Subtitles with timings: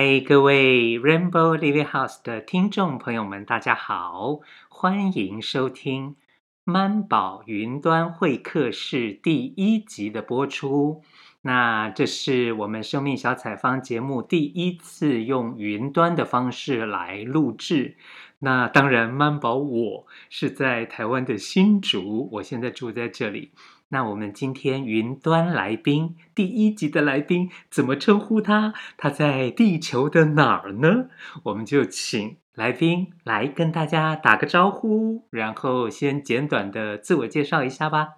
[0.00, 4.38] 嗨，各位 Rainbow Living House 的听众朋友们，大家好，
[4.68, 6.14] 欢迎收听
[6.62, 11.02] 曼宝云端会客室第一集的播出。
[11.42, 17.96] 那这是我们生命小采访节目第一次用云端的方式来录制。
[18.38, 23.50] 那当然，曼宝我是在台湾的新竹，我现在住在这里。
[23.90, 28.74] 那我们今天云端来宾第一集的来宾怎么称呼他？
[28.98, 31.06] 他在地球的哪儿呢？
[31.44, 38.16] 我们就请来宾来跟大家打个招呼，然后先简短的自我介绍一下吧。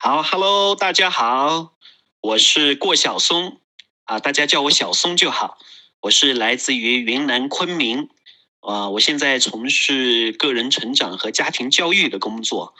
[0.00, 1.74] 好，Hello，大家好，
[2.20, 3.60] 我是过小松
[4.06, 5.56] 啊，大家叫我小松就好。
[6.00, 8.08] 我是来自于云南昆明
[8.58, 12.74] 啊，我现在从事个人成长和家庭教育的工作。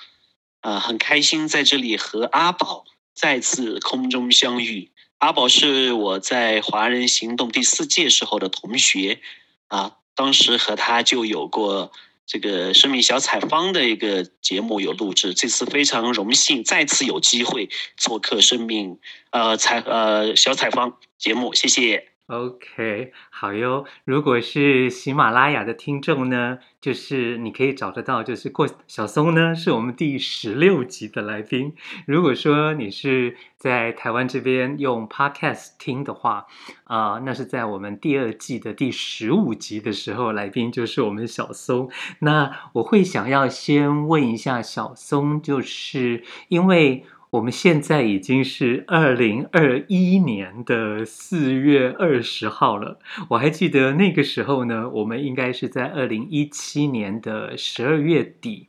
[0.62, 4.90] 啊、很开心在这里和阿宝再次空中相遇。
[5.18, 9.20] 阿宝是我在华人行动第四届时候的同学，
[9.68, 11.92] 啊，当时和他就有过
[12.26, 15.34] 这个生命小采访的一个节目有录制。
[15.34, 18.98] 这次非常荣幸再次有机会做客生命
[19.30, 22.11] 呃采呃小采访节目，谢谢。
[22.28, 23.84] OK，好哟。
[24.04, 31.74] 如果是喜马拉雅的听众呢，就是你可以找得到，就是过小松呢，是我们第十六集的来宾。
[32.06, 36.46] 如果说你是在台湾这边用 Podcast 听的话，
[36.84, 41.90] 啊、那是在我们第二季的第十五集的时候，来宾就是我们小松。
[42.20, 47.04] 那我会想要先问一下小松，就是因为。
[47.32, 52.98] 我们现在已经是二零二一年的四月二十号了。
[53.30, 58.68] 我还记得那个时候呢，我们应该是在二零一七年的十二月底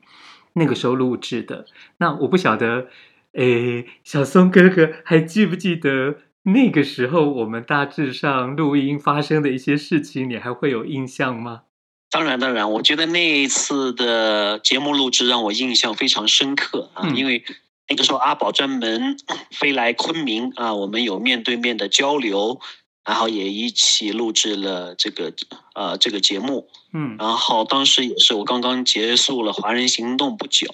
[0.53, 1.65] 那个时候录制的。
[1.97, 2.87] 那我不晓得，
[3.33, 10.29] 诶，小松哥哥还记不记得那个时候我们大致上录音发生的一些事情？
[10.29, 11.63] 你还会有印象吗？
[12.09, 17.43] 当然，当然，我觉得那一次的节目录制让我印象非常深刻啊，嗯、因为。
[17.93, 19.15] 那个时候，阿宝专门
[19.51, 22.59] 飞来昆明啊，我们有面对面的交流，
[23.05, 25.31] 然后也一起录制了这个
[25.75, 26.67] 呃这个节目。
[26.91, 30.67] 嗯，然后当时也是我刚刚结束了华人行动不久，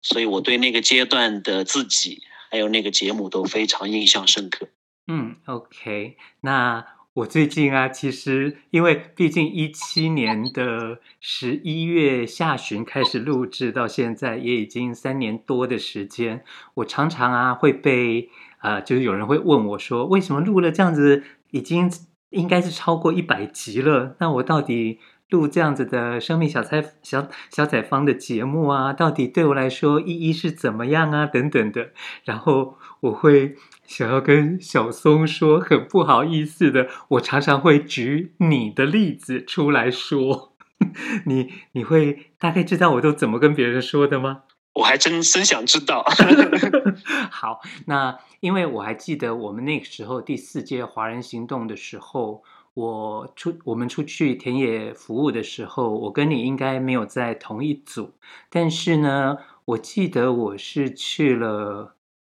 [0.00, 4.68] 所以我对那个阶段的自己还有那个节目都非常印象深刻。
[5.06, 6.93] 嗯，OK，那。
[7.14, 16.42] 我最近啊，其实因为毕竟一七年的十一月下旬开始录制，到现在也已经三年多的时间。
[16.74, 21.22] 我常常啊会被啊、呃，就是有人会问我说，为什么录了这样子，
[21.52, 21.88] 已经
[22.30, 24.98] 应该是超过一百集了，那我到底
[25.30, 31.26] 录这样子的生命小采小小采方的节目啊，到底对我来说意义是怎么样啊？
[31.26, 31.90] 等等的，
[32.24, 33.56] 然后我会。
[33.86, 40.54] 想要跟小松说，很不好意思的，我常常会举你的例子出来说，
[41.26, 44.44] 你你会大概知道我都怎么跟别人说的吗？
[44.72, 46.02] 我还真真想知道。
[47.30, 52.42] 好，那因为我还记得我们那个时候第四届华人行动的时候，
[52.72, 58.14] 我出我们出去田野服务的时候，我跟你应该没有在同一组，
[58.48, 59.36] 但是呢，
[59.66, 61.93] 我记得我是去了。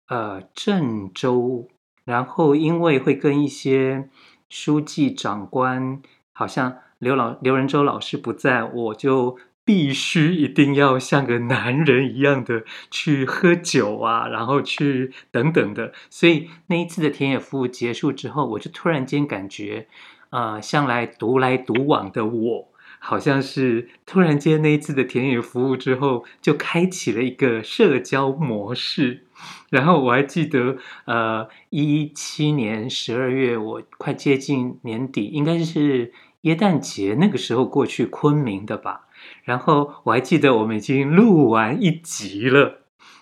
[0.10, 1.68] 呃，郑州，
[2.04, 4.10] 然后因为会跟一些
[4.50, 6.02] 书记长官，
[6.34, 15.94] 好像刘老刘仁洲老师不在，我就必须一定要像个男人一样的去喝酒啊，然后去等等的。
[16.10, 19.88] 所以那一次的田野服务结束之后，我就突然间感觉，
[20.32, 22.69] 呃，向来独来独往的我，
[23.00, 29.24] 好像是突然间那一次的田野服务之后，就开启了一个社交模式。
[29.70, 36.12] 然后我还记得，呃，一七年十二月，我快接近年底，应该是
[36.42, 39.08] 耶诞节那个时候过去昆明的吧。
[39.44, 42.79] 然后我还记得我们已经录完一集了，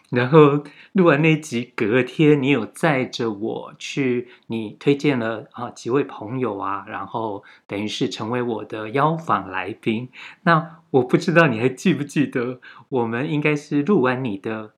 [0.09, 0.63] 然后
[0.93, 10.09] 录完那集，隔天你有载着我去，你推荐了啊几位朋友啊，然后等于是成为我的邀访来宾。
[10.43, 14.73] 那我不知道你还记不记得，我们应该是录完你的。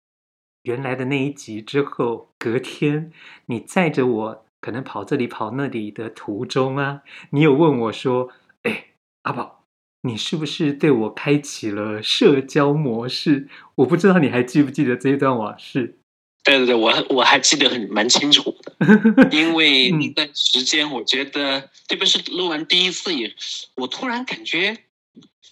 [0.63, 3.11] 原来的那一集之后，隔天
[3.45, 8.29] 你载着我，可能跑这里跑那里的途中啊，你有问我说
[8.63, 8.87] ：“哎，
[9.21, 9.58] 阿宝，
[10.01, 15.97] 你是不是对我开启了社交模式？”我不知道你还记不记得这一段往事？
[16.43, 23.35] 对对对，我我还记得很蛮清楚的， 因为那段时间我觉得，特别是录完第一次也，
[23.75, 24.77] 我突然感觉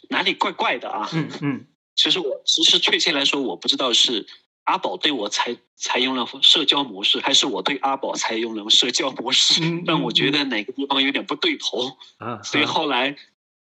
[0.10, 1.08] 哪里怪怪的啊。
[1.14, 1.66] 嗯嗯，
[1.96, 4.26] 其 实我其实确切来说，我不知道是。
[4.68, 11.98] 阿宝对我采采用了社交模式，还是我对阿宝采用了社交模式， 嗯、让我觉得哪个地方有点不对头。
[12.18, 13.16] 啊、所以后来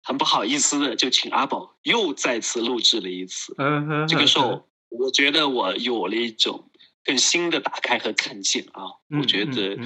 [0.04, 3.56] 很不好意思的就请阿宝又再次录制了一次。
[3.58, 6.70] 嗯、这个时候我觉得我有了一种
[7.04, 9.80] 更新的打开和看见啊，嗯、我觉得。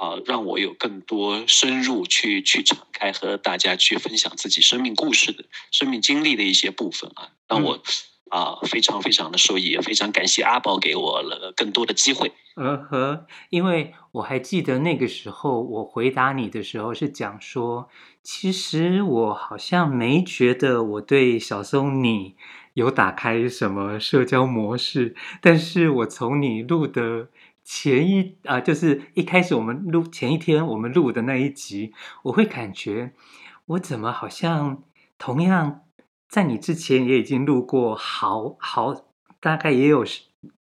[0.00, 7.82] 啊，让我有更多深入去去敞开和大家去分享自己生命故事的生命经历的一些部分啊，让我、嗯、
[8.30, 12.32] 啊非常非常的受益，非常感谢阿宝给我了更多的机会。
[12.56, 17.88] 嗯哼，因为我还记得那个时候我回答你的时候是讲说，
[18.22, 22.36] 其实我好像没觉得我对小松你
[22.74, 27.28] 有打开什么社交模式，但是我从你录的。
[27.70, 31.92] 前一啊，就是一开始我们录前一天我们录的那一集，
[32.22, 33.12] 我会感觉
[33.66, 34.82] 我怎么好像
[35.18, 35.82] 同样
[36.28, 38.94] 在你之前也已经录过好好
[39.40, 40.04] 大概也有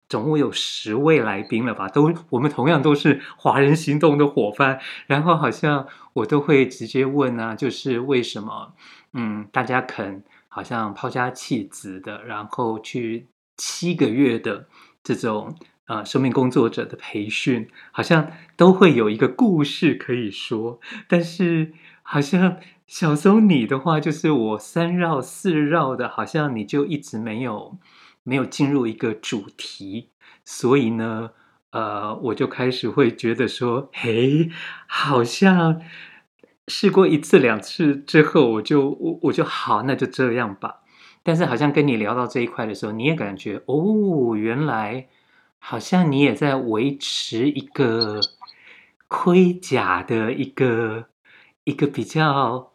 [0.07, 1.89] 总共有十位来宾了吧？
[1.89, 8.74] 都我们同样都是华人行动的伙伴，然后好像我都会直接问啊，就是为什么
[9.13, 13.27] 嗯大家肯好像抛家弃子的，然后去
[13.57, 14.68] 七个月的
[15.04, 15.56] 这种。
[15.88, 21.71] 啊，生命工作者的培训好像都会有一个故事可以说，但是
[22.04, 27.77] 好像小松你的话，就是我三绕四绕的，好像你就一直没有
[28.23, 30.09] 没有进入一个主题，
[30.45, 31.31] 所以呢，
[31.71, 34.49] 呃，我就开始会觉得说，嘿，
[34.87, 35.81] 好像
[36.67, 40.81] 试过一次两次之后，我就我我就好，那就这样吧。
[41.23, 45.07] 但是好像跟你聊到这一块的时候，你也感觉哦，原来。
[45.59, 48.21] 好像你也在维持一个
[49.07, 51.07] 盔甲的一个
[51.63, 52.71] 一个比较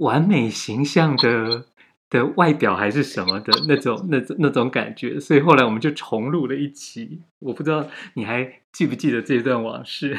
[0.00, 1.64] 完美形象的
[2.10, 7.20] 的外表，还是什么的那种那种那种感觉，所以后来我们就重录了一期。
[7.38, 10.18] 我不知道你还记不记得这段往事？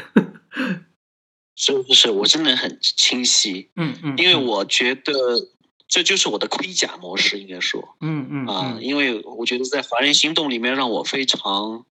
[1.55, 2.09] 是不是？
[2.09, 3.69] 我真的很清晰。
[3.75, 5.13] 嗯嗯，因为我觉得
[5.87, 11.85] 这就是我的盔甲模式，应该说，嗯嗯啊，因为我觉得在华人行动里面，让我非常。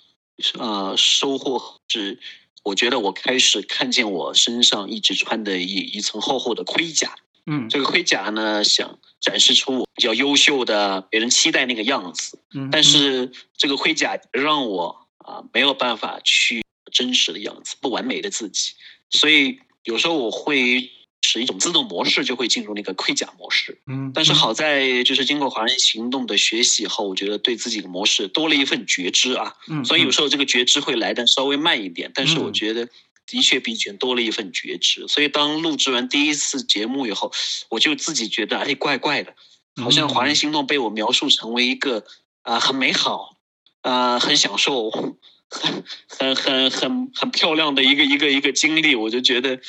[0.60, 2.20] 呃，收获是，
[2.64, 7.16] 我觉得我开始看见我身上一直穿的一一层厚厚的盔甲。
[7.48, 12.40] 嗯，这个盔甲呢，想展示出我比较优秀的、别人期待那个样子。
[12.54, 18.74] 嗯，但是这个盔甲让我啊、呃、没有办法去真实的样子，不完美的自己。
[19.10, 20.92] 所以有时候我会。
[21.24, 23.82] 是一种自动模式，就会进入那个盔甲模式。
[23.88, 29.54] 嗯，但是好在就是经过华人行动的学习以后，我觉得对自己的模式多了一份觉知啊。
[29.68, 32.88] 嗯，所以有时候这个觉知会来的稍微慢一点，但是我觉得
[33.28, 35.08] 的确比以前多了一份觉知。
[35.08, 37.32] 所以当录制完第一次节目以后，
[37.70, 39.36] 我就自己觉得哎，怪怪的，
[39.76, 42.00] 好像华人行动被我描述成为一个
[42.42, 43.38] 啊、呃、很美好
[43.82, 49.60] 啊、呃、很享受、很很很很很漂亮的一个一个一个经历，我就觉得，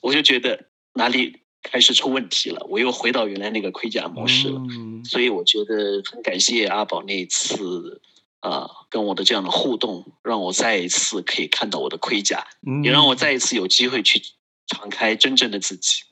[0.00, 0.68] 我就觉得。
[0.98, 2.66] 哪里开始出问题了？
[2.70, 8.00] 我又回到原来那个盔甲模式了，嗯、所以我觉得很感谢阿宝那一次
[8.40, 14.20] 啊、呃，跟我的这样的互动，让我再一次可以看到我的盔甲，嗯、也让我再一次有机会去
[14.66, 16.02] 敞开真正的自己。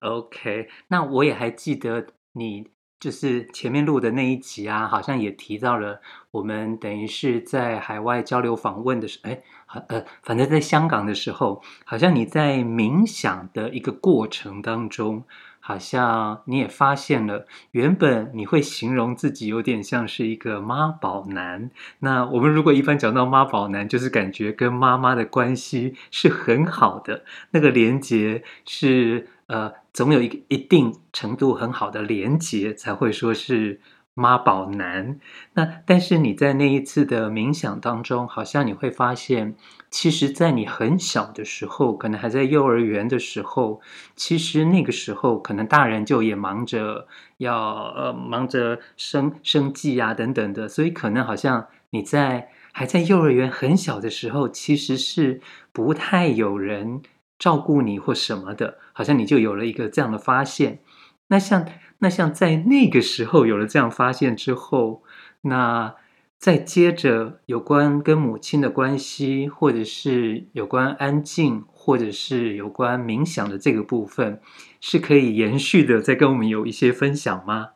[0.00, 2.70] OK，那我也还记得你。
[3.00, 6.00] 就是前面录的那一集啊，好像也提到了
[6.32, 9.40] 我们等于是在海外交流访问的时候，哎，
[9.86, 15.22] 呃，反正在香港的时候，好像你在冥想的一个过程当中，
[15.68, 21.70] 好像你也发现了，原本你会形容自己有点像是一个妈宝男。
[21.98, 29.28] 那我们如果一般讲到妈宝男，就是感觉跟妈妈的关系是很好的，那个连接是。
[29.48, 33.80] 呃，总有一个一定程度很好的连接，才会说是
[34.12, 35.18] 妈宝男。
[35.54, 39.54] 那但是你在那一次的冥想当中，好像你会发现，
[39.90, 43.80] 其实，在你很小的时候，可能还在幼儿园的时候，
[44.16, 47.06] 其实那个时候，可能大人就也忙着
[47.38, 47.56] 要
[47.96, 55.40] 呃忙着生生计啊等等的，所以可能好像你在还在幼儿园很小的时候，其实是
[55.72, 57.02] 不太有人。
[57.38, 60.80] 照顾你或什么的，好像你就有了一个这样的发现。
[61.28, 61.64] 那像
[61.98, 65.04] 那像在那个时候有了这样发现之后，
[65.42, 65.94] 那
[66.38, 74.40] 再接着有关跟母亲的关系，或者是有关安静，或者是有关冥想的这个部分，
[74.80, 77.70] 是可以延续的，再跟我们有一些分享吗？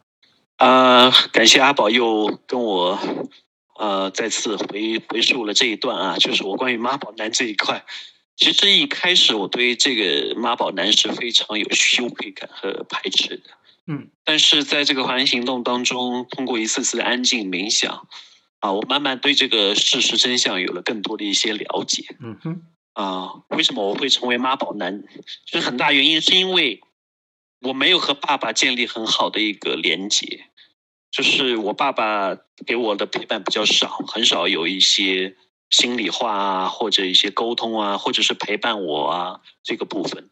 [0.58, 2.98] 啊、呃，感谢阿宝又跟我
[3.78, 7.84] 呃再次回回溯了这一段啊，就是我关于妈宝男这一块。
[8.36, 13.42] 其实一开始我对这个妈宝男是非常有羞愧感和排斥的，
[13.88, 18.06] 嗯，但是在这个华人行动当中，通过一次次的安静冥想，
[18.62, 22.04] 啊，我慢慢对这个事实真相有了更多的一些了解。
[22.20, 25.02] 嗯哼，啊，为什么我会成为妈宝男？
[25.44, 26.80] 就是很大原因是因为
[27.60, 30.46] 我没有和爸爸建立很好的一个连接，
[31.10, 35.36] 就是我爸爸给我的陪伴比较少，很少有一些
[35.68, 40.30] 心里话啊，或者一些沟通啊，或者是陪伴我啊这个部分。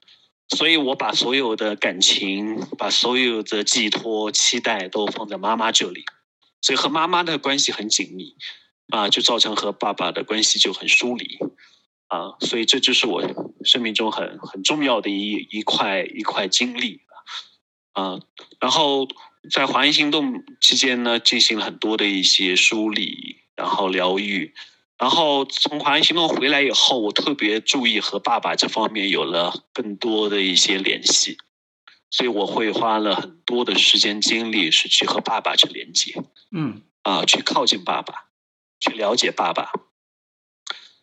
[0.56, 6.04] 所以我把所有的感情，把所有的寄托、期待都放在妈妈这里，
[6.60, 8.34] 所以和妈妈的关系很紧密，
[8.88, 11.38] 啊，就造成和爸爸的关系就很疏离，
[12.08, 13.22] 啊，所以这就是我
[13.64, 17.00] 生命中很很重要的一一块一块经历，
[17.92, 18.20] 啊，
[18.60, 19.08] 然后
[19.50, 24.52] 在华人行动期间呢，进行了很多的一些梳理，然后疗愈。
[24.98, 31.38] 然后从华人行动回来以后，我特别注意和爸爸这方面有了更多的一些联系，
[32.10, 38.26] 所以我会花了很多的时间精力是去和爸爸去连接，嗯，啊，去靠近爸爸，
[38.80, 39.72] 去了解爸爸。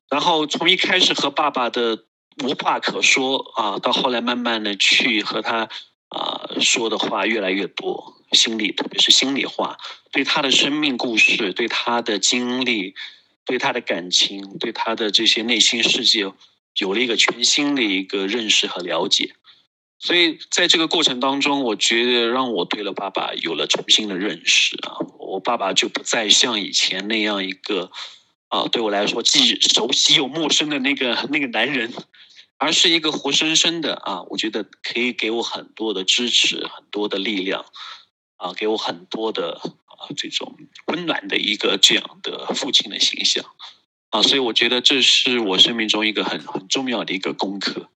[0.09, 2.05] 然后从一开始和爸爸的
[2.43, 5.69] 无话可说啊，到后来慢慢的去和他
[6.09, 9.77] 啊说的话越来越多，心里特别是心里话，
[10.11, 12.95] 对他的生命故事，对他的经历。
[13.49, 16.33] 对他的感情，对他的这些内心世界，
[16.79, 19.35] 有了一个全新的一个认识和了解。
[19.99, 27.91] 所以在这个过程当中，我觉得让我对了爸爸有了重新的认识啊，我爸爸就不再像以前那样一个
[28.49, 31.91] 啊，对我来说既熟悉又陌生的那个那个男人，
[32.57, 37.65] 而是一个活生生的啊，我觉得可以给我很多的支持，很多的力量
[38.37, 39.61] 啊，给我很多的。
[39.97, 43.43] 啊，这种温暖的一个这样的父亲的形象，
[44.11, 47.89] 啊，所以我觉得这是我生命中一个很很重要的一个功课，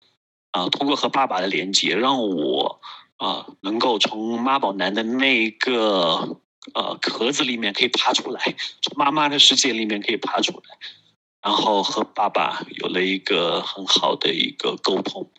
[0.51, 2.79] 啊，通过和爸爸的连接，让我
[3.17, 6.37] 啊能够从妈宝男的那个
[6.73, 10.77] 呃壳子里面可以爬出来，从妈妈的世界里面可以爬出来，
[11.41, 15.29] 然后和爸爸有了一个很好的一个沟通，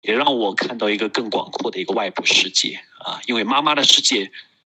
[0.00, 4.32] 也让我看到一个更广阔的一个外部世界啊，因为妈妈的世界。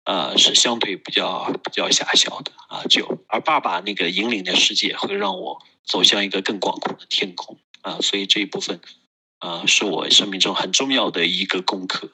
[0.04, 8.82] 呃，是相对比较比较狭小的啊，就而爸爸那个引领的世界会让我走向一个更广阔的天空啊，所以这一部分
[9.42, 12.10] 啊，是我生命中很重要的一个功课。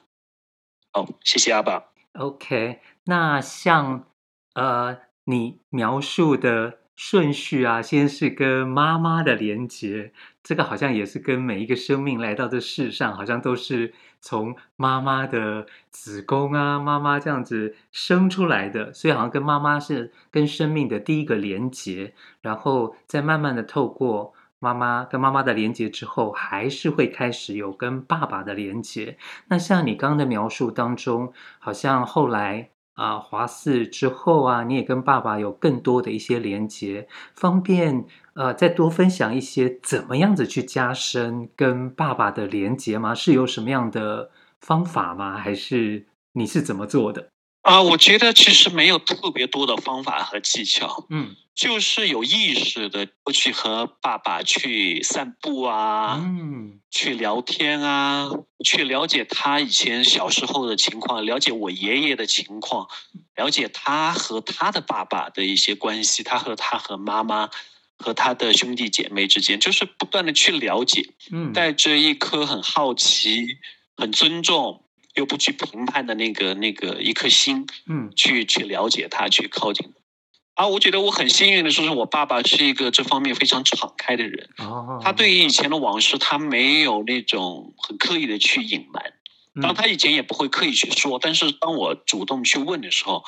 [0.92, 1.84] 好，谢谢阿爸。
[2.12, 4.06] OK，那像
[4.54, 13.94] 呃你描述的顺序啊，先是跟妈妈的连接，这个好像也是跟每一个生命来到这世上，好像都是。
[14.20, 29.16] 从妈妈的子宫啊，妈妈这样子生出来的，所以好像跟妈妈是跟生命的第一个连接，然后再慢慢的透过妈妈跟妈妈的连接之后，还是会开始有跟爸爸的连接。
[29.48, 32.70] 那像你刚刚的描述当中，好像后来。
[32.98, 43.14] 啊，华四之后啊，你也跟爸爸有更多的一些连接，方便呃再多分享一些怎么样子去加深跟爸爸的连接吗？
[43.14, 45.38] 是有什么样的方法吗？
[45.38, 47.28] 还是你是怎么做的？
[47.68, 58.30] 啊，我觉得其实没有特别多的方法和技巧，嗯，就是有意识的去和爸爸去散步啊，嗯，去聊天啊，
[58.64, 62.88] 去了解他以前小时候的情况，了解我爷爷的情况，
[63.36, 67.50] 了解他和他的爸爸的一些关系，他和他和妈妈
[67.98, 73.46] 和他的兄弟姐妹之间，就是不断的去了解，嗯，带着一颗很好奇、
[73.94, 74.84] 很尊重。
[75.18, 80.62] 又不去评判的那个那个一颗心，嗯，去去了解他，去靠近他。
[80.62, 84.48] 啊，我觉得我很幸运的说，是我爸爸是一个这方面非常敞开的人。
[84.58, 89.12] 哦，他对于以前的往事，他没有那种很刻意的去隐瞒。
[89.60, 93.24] 当他以前也不会刻意去说，但是当我主动去问的时候，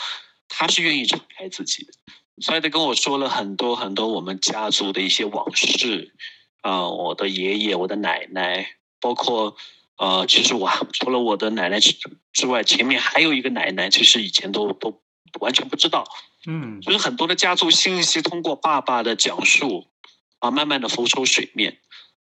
[0.49, 1.93] 他是愿意敞开自己的。
[2.41, 6.15] 所以他跟我说了很多很多我们家族的一些往事，
[6.63, 9.57] 啊，我的爷爷，我的奶奶，包括。
[10.01, 11.95] 呃，其实我除了我的奶奶之
[12.33, 14.99] 之外，前面还有一个奶奶，其实以前都都
[15.41, 16.07] 完全不知道。
[16.47, 19.89] 嗯，就是很多的家族信息通过爸爸的讲述
[20.39, 21.77] 啊，慢慢的浮出水面，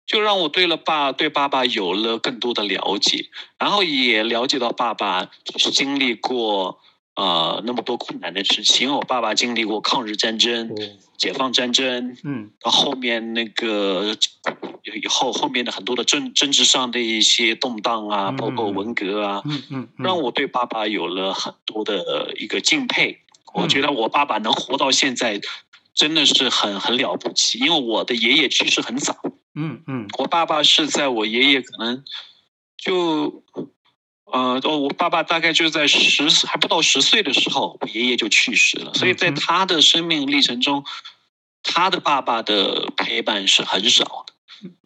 [0.06, 6.78] 就让我对了爸对爸爸有了更多的了解，然后也了解到爸爸就是经历过
[7.14, 8.92] 呃那么多困难的事情。
[8.92, 14.14] 我爸爸经历过抗日战争、嗯、解放战争，嗯，到后面那个。
[14.84, 23.20] 以后后面的很多的政政治上的一些动荡啊，包括文革啊，嗯嗯，让我对爸爸有了很多的一个敬佩。
[23.52, 25.40] 我觉得我爸爸能活到现在，
[25.92, 27.58] 真的是很很了不起。
[27.58, 29.16] 因为我的爷爷去世很早，
[29.54, 32.04] 嗯嗯，我爸爸是在我爷爷可能
[32.76, 33.42] 就
[34.26, 38.94] 呃，哦，我爸爸大概就在十还不到十岁的时候，我爷爷就去世了。
[38.94, 40.84] 所以在他的生命历程中，
[41.64, 44.29] 他的爸爸的陪伴是很少的。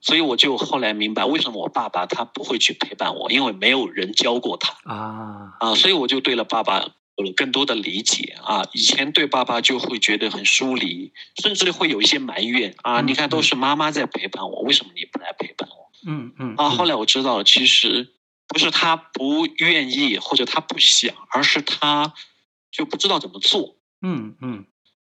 [0.00, 5.74] 所以我就后来明白，为什么我爸爸他不会去陪伴我，因为没有人教过他啊啊！
[5.74, 6.80] 所以我就对了爸爸
[7.16, 8.66] 有了更多的理解啊。
[8.72, 11.12] 以前对爸爸就会觉得很疏离，
[11.42, 13.00] 甚至会有一些埋怨啊。
[13.00, 15.90] 你看，都是妈妈在陪伴我，为什么你不来陪伴我？
[16.06, 16.54] 嗯嗯。
[16.56, 18.10] 啊，后来我知道了，其实。
[18.46, 22.12] 不是他不愿意或者他不想，而是他
[22.70, 23.78] 就不知道怎么做。
[24.02, 24.66] 嗯嗯，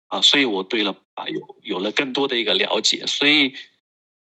[0.08, 3.54] 啊，所以我对了爸有有了更多的一个了解，所以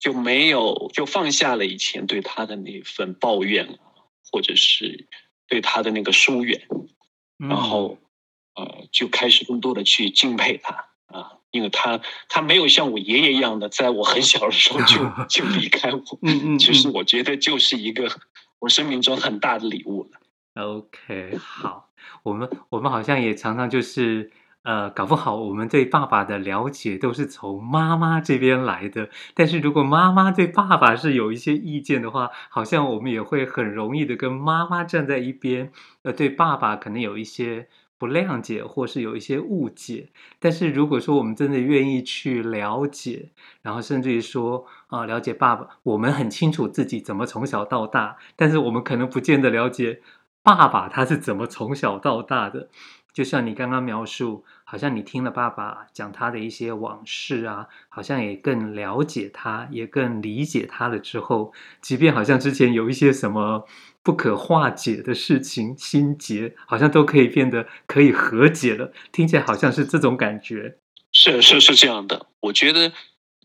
[0.02, 3.78] 就没有就放下了以前对他的那份抱怨，
[4.32, 5.06] 或者是
[5.46, 6.66] 对他的那个疏远，
[7.38, 7.98] 然后
[8.56, 14.96] 呃就开始更多的去敬佩他啊，因为他他没有像我爷爷一样的，在我很小的时候就
[15.30, 16.02] 就离开我。
[16.22, 18.10] 嗯嗯，其实我觉得就是一个。
[18.62, 20.64] 我生命中很大的礼物了。
[20.64, 21.90] OK，好，
[22.22, 24.30] 我们我们好像也常常就是
[24.62, 29.08] 呃，搞不好我们对爸爸的了解都是从妈妈这边来的。
[29.34, 37.68] 但是如果妈妈对爸爸是有一些意见的话，好像我们也会很容易的跟妈妈站在一边，呃，对爸爸可能有一些。
[37.98, 40.08] 不谅解，或是有一些误解，
[40.40, 43.30] 但是如果说我们真的愿意去了解，
[43.62, 50.00] 然后甚至于说啊，了解爸爸，我们很清楚自己怎么从小到大，但是我们可能不见得了解
[50.42, 52.70] 爸爸他是怎么从小到大的。
[53.12, 63.66] 就像你刚刚描述，好像你听了爸爸讲他的一些往事啊，好像也更了解他，也更理解他了之后，即便好像之前有一些什么。
[64.04, 68.92] 不可化解的事情，心结好像都可以变得可以和解了。
[69.12, 70.76] 听起来好像是这种感觉。
[71.12, 72.92] 是是是这样的，我觉得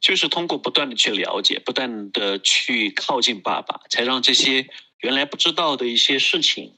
[0.01, 4.65] 就是通过不断的去了解，不断的去靠近爸爸，才让这些
[5.01, 6.73] 原来不知道的一些事情、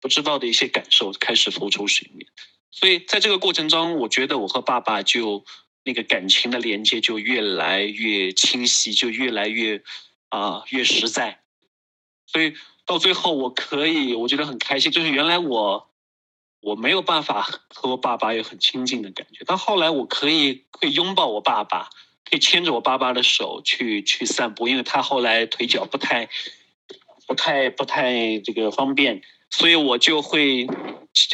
[0.00, 2.26] 不知道的一些感受开始浮出水面。
[2.70, 5.44] 所以在这个过程中，我觉得我和爸爸就
[5.84, 9.82] 那个感情的连接就越来越清晰，就越来越
[10.28, 11.40] 啊、越实在。
[12.26, 12.54] 所以。
[12.88, 14.90] 到最后，我可以，我觉得很开心。
[14.90, 15.90] 就是原来我
[16.62, 21.90] 我没有办法和我爸爸有很亲近的感觉，但后来我可以可以拥抱我爸爸，
[22.24, 26.30] 可以牵着我爸爸的手去去散步，因为他后来腿脚不太
[27.26, 30.66] 不太不太这个方便，所以我就会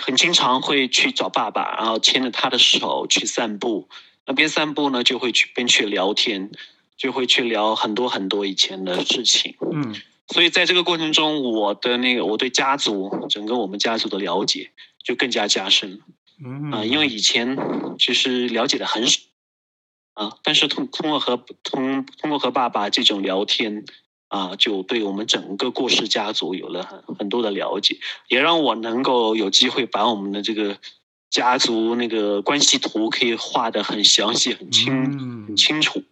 [0.02, 3.88] 很经常会去找爸爸，然后牵着他的手去散步。
[4.26, 6.50] 那边散步呢，就会去边去聊天，
[6.96, 9.56] 就会去聊很多很多以前的事情。
[9.72, 9.94] 嗯。
[10.28, 14.70] 所以在这个过程中，我的那个我对家族整个我们家族的了解
[15.02, 15.98] 就更加加深了。
[16.42, 17.58] 嗯啊，因为以前
[17.98, 19.20] 其实了解的很少
[20.14, 23.84] 啊，但是通通过和通通过和爸爸这种聊天
[24.34, 30.76] 啊，就对我们整个过世家族有了很很多的了解，也让我能够有机会把我们的这个
[31.30, 36.02] 家族那个关系图可以画的很详细、很清很清楚。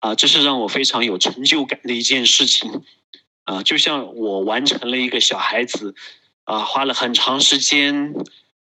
[0.00, 2.82] 啊，这是让我非常有成就感的一件事情。
[3.44, 5.94] 啊，就像我完成了一个小孩子，
[6.44, 8.12] 啊，花了很长时间，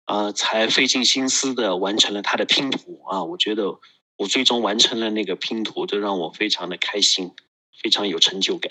[0.05, 3.01] 啊，才费尽心思的完成了他的拼图。
[3.11, 3.81] 啊，我觉得
[4.17, 7.33] 我最终完成了那个拼图，就让我非常的开心，
[7.83, 8.71] 非常有成就感。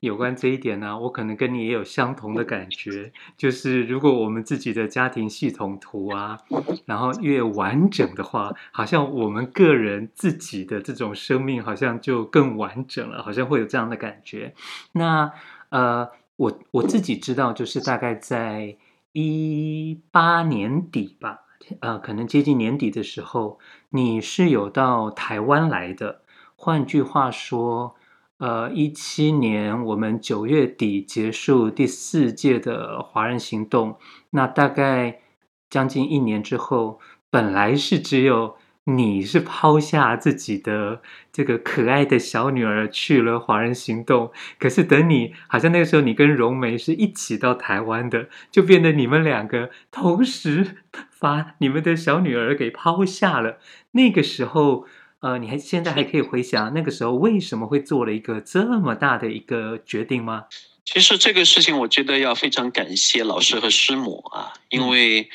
[0.00, 6.38] 有关这一点呢、我可能跟你也有相同的感觉，就是如果我们自己的家庭系统图啊，
[6.84, 14.54] 然后越完整的话，好像我们个人自己的这种生命好像就更完整了，好像会有这样的感觉。
[14.92, 15.32] 那
[15.70, 18.76] 呃，我我自己知道，就是大概在
[19.12, 21.40] 一八年底吧，
[21.80, 26.20] 呃，可能接近年底的时候，你是有到台湾来的。
[26.56, 27.94] 换句话说。
[28.38, 33.98] 呃，一七年我们九月底结束第四届的华人行动，
[34.30, 35.22] 那大概
[35.68, 50.76] 将近一年之后，本来是只有你是抛下自己的这个可爱的小女儿去了华人行动，可是等你好像那个时候你跟荣梅是一起到台湾的，就变得你们两个同时
[51.18, 53.58] 把你们的小女儿给抛下了，
[53.90, 54.86] 那个时候。
[55.20, 60.44] 呃，你还现在还可以回想那个时候为什么会做了一个这么大的一个决定吗？
[60.84, 65.28] 其实这个事情，我觉得要非常感谢老师和师母啊，因为，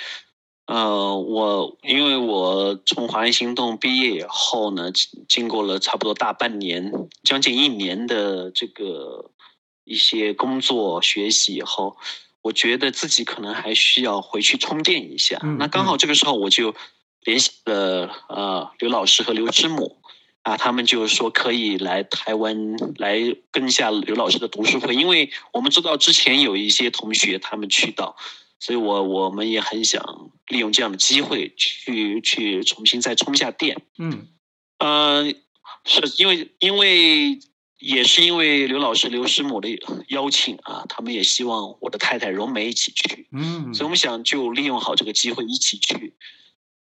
[0.68, 4.90] 呃，我因为我从华人行动毕业以后呢，
[5.28, 6.92] 经过了差不多大半年，
[7.24, 9.32] 将近一年的这个
[9.84, 11.98] 一些工作学习以后，
[12.42, 15.40] 我觉得自己可能还需要回去充电一下。
[15.44, 16.74] 嗯，那刚好这个时候我就。
[17.24, 19.98] 联系了呃刘老师和刘师母，
[20.42, 23.20] 啊，他们就说可以来台湾来
[23.52, 28.16] 跟一下刘老师的读书会，因为我们知道之前有一些同学他们去到，
[28.60, 30.04] 所以我我们也很想
[30.48, 33.82] 利用这样的机会去去重新再充下电。
[33.98, 34.28] 嗯，
[34.80, 35.24] 呃，
[35.86, 37.40] 是因为因为
[37.80, 39.70] 也是因为刘老师刘师母的
[40.10, 43.28] 邀请啊，他们也希望我的太太荣梅一起去。
[43.32, 46.14] 嗯，所以我们想就利用好这个机会一起去。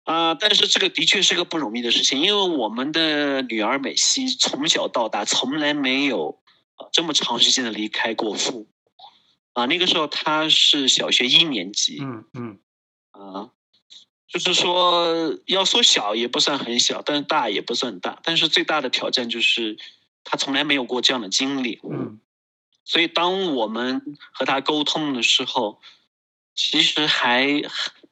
[0.03, 6.41] 啊、呃，但是这个的确是个不容易的事情，因为我们的女儿美西从小到大从来没有
[6.91, 8.67] 这么长时间的离开过父母
[9.53, 9.65] 啊。
[9.65, 12.59] 那个时候她是小学一年级，嗯嗯，
[13.11, 13.51] 啊，
[14.27, 18.19] 就是说要说小也不算很小，但是大也不算大。
[18.23, 19.77] 但是最大的挑战就是
[20.25, 22.19] 她从来没有过这样的经历，嗯，
[22.83, 24.01] 所以当我们
[24.33, 25.79] 和她沟通的时候，
[26.53, 27.61] 其实还。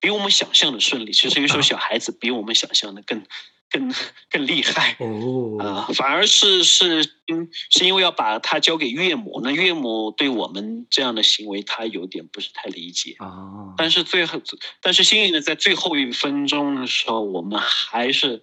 [0.02, 3.24] 比我们想象的顺利，其实有时候小孩子比我们想象的更、
[3.70, 3.94] 更、
[4.32, 5.94] 更厉害哦 啊、呃！
[5.94, 13.74] 反而是是因是因为要把他交给岳母，那岳母对我们这样的行为，他有点不是太理解啊、哦。
[13.78, 14.42] 但是最后，
[14.82, 18.42] 但是幸运的在最后一分钟的时候，我们还是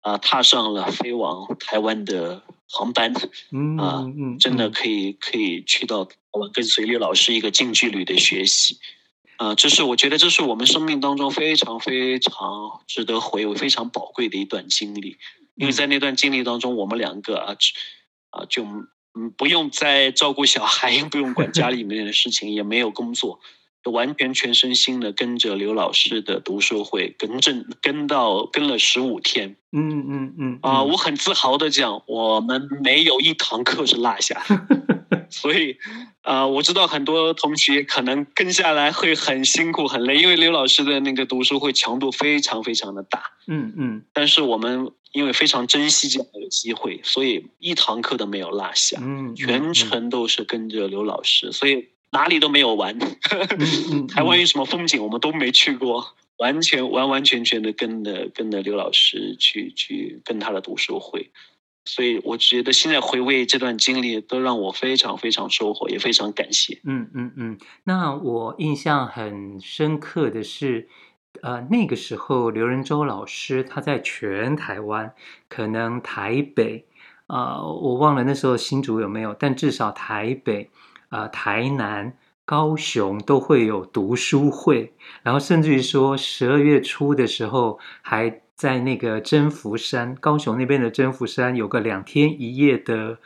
[0.00, 3.14] 啊、呃、踏上了飞往台湾的航班，
[3.52, 8.78] 嗯啊、呃嗯，真的可以可以去到我跟随刘老师一个近距离的学习。
[9.36, 15.18] 啊、呃，这是我觉得这是我们生命当中非常非常值得回味、非常宝贵的一段经历，
[15.54, 17.56] 因为在那段经历当中，我们两个啊，
[18.30, 23.40] 啊就嗯不用再照顾小孩，也不用管家里面的事情，也没有工作，
[23.84, 29.56] 就完全全身心的跟着刘老师的读书会跟正跟到跟了十五天。
[29.72, 34.42] 嗯嗯嗯啊、呃，我很自豪的讲，我们没有一堂课是落下。
[35.30, 35.76] 所以，
[36.22, 43.22] 啊、呃，我知道很多同学可能跟下来会很辛苦、很累，因为刘老师的那个读书会强度非常非常的大。
[43.46, 44.02] 嗯嗯。
[44.12, 48.98] 但是我们因为非常珍惜这样的机会，所以一堂课都没有落下。
[49.00, 49.34] 嗯。
[49.34, 52.98] 全程都是跟着刘老师，所以哪里都没有玩。
[52.98, 61.30] 嗯、 台湾有什么风景我们都没去过，完全完完全全的跟着跟着刘老师去去跟他的读书会。
[61.86, 66.80] 所以我觉得现在回味这段经历，都让我非常非常收获，也非常感谢。
[66.84, 67.58] 嗯嗯嗯。
[67.84, 70.88] 那我印象很深刻的是，
[71.42, 75.14] 呃，那个时候刘仁洲老师他在全台湾，
[75.48, 76.84] 可能台北
[77.28, 80.68] 啊、呃，我忘了那时候新竹有没有，但至少台北
[81.08, 88.42] 啊、呃、台南、高雄都会有读书会，然后甚至于说十二月初的时候还。
[88.56, 93.18] 在那个征服山，高雄那边的征服山，有个两天一夜的，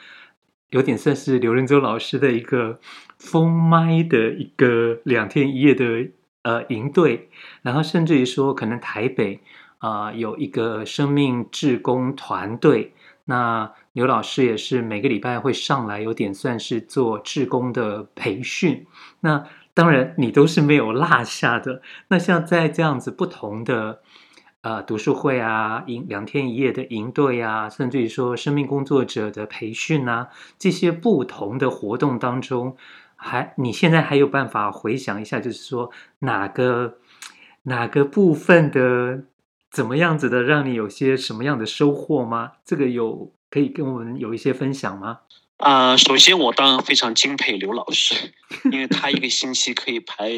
[0.70, 2.80] 有点算是刘仁洲老师的一个
[3.16, 6.08] 封麦的一个两天一夜的
[6.42, 7.30] 呃营队，
[7.62, 9.40] 然后甚至于说，可能台北
[9.78, 12.92] 啊、有一个生命志工团队，
[13.26, 18.84] 那刘老师也是每个礼拜会上来，有点算是做志工的培训。
[19.20, 21.82] 那当然你都是没有落下的。
[22.08, 24.00] 那像在这样子不同的。
[24.62, 32.76] 呃，读书会啊，营两天一夜的营队啊，甚至于说生命工作者的培训啊，这些不同的活动当中，
[33.16, 36.98] 还你现在还有办法回想一下，就是说哪个
[37.62, 39.24] 哪个部分的
[39.70, 42.52] 怎么样子的，让你有些什么样的收获吗？
[42.62, 45.20] 这个有可以跟我们有一些分享吗？
[45.56, 48.34] 啊、首先我当然非常敬佩刘老师，
[48.70, 50.30] 因为他一个星期可以排。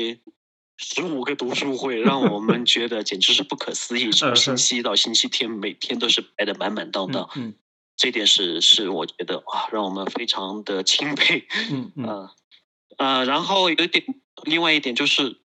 [0.84, 4.10] 十五个读书会，让我们觉得简直是不可思议。
[4.10, 7.30] 从星期一到星期天，每天都是排的满满当当。
[7.36, 7.54] 嗯，
[7.96, 11.46] 这点是是我觉得哇，让我们非常的钦佩。
[11.70, 12.34] 嗯嗯啊、
[12.98, 14.04] 呃呃、然后有一点，
[14.42, 15.36] 另外一点就是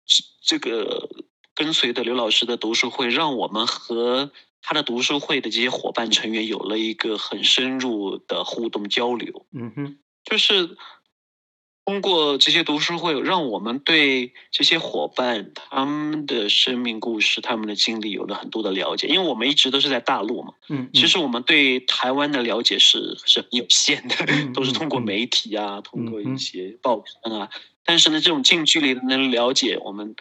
[0.40, 1.06] 这个
[1.54, 9.44] 跟随的刘老师的读书会，让我们和他的读书会的这些伙伴成员有了一个很深入的互动交流。
[9.52, 10.78] 嗯哼，就是。
[11.86, 19.06] 通过这些读书会，让我们对这些伙伴他们的生命故事、他们的经历有了很多的了解。
[19.06, 24.16] 因为我们一直都是在大陆嘛，嗯，其实我们对台湾的了解是是很有限的，
[24.52, 27.50] 都是通过媒体啊，通过一些报刊啊。
[27.84, 30.16] 但是呢，这种近距离的能了解我们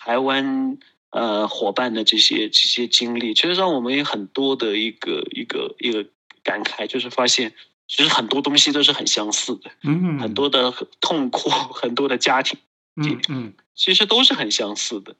[0.00, 0.78] 台湾
[1.10, 6.04] 呃伙伴的这些这些经历，其实让我们有很多的一个一个一个
[6.42, 7.54] 感慨，就是发现。
[7.86, 12.58] 其实很多东西都是很相似的，嗯，很多的痛苦，很多的家庭，
[12.96, 15.14] 嗯嗯，其实都是很相似的。